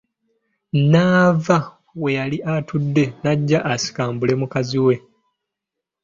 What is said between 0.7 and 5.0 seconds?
N’ava we yali atudde najja asikambule mukazi we.